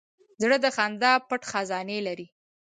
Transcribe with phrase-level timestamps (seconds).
[0.41, 2.27] زړه د خندا پټ خزانې لري.